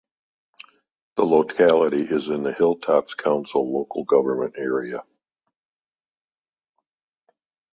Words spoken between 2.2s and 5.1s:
in the Hilltops Council local government area.